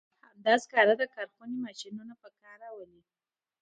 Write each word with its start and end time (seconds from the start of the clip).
همدا 0.29 0.53
سکاره 0.63 0.93
د 0.97 1.03
کارخونې 1.15 1.55
ماشینونه 1.65 2.13
په 2.21 2.29
کار 2.39 2.55
راولي. 2.63 3.01